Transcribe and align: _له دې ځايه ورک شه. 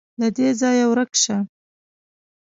_له 0.19 0.27
دې 0.35 0.47
ځايه 0.59 0.85
ورک 0.91 1.11
شه. 1.23 1.37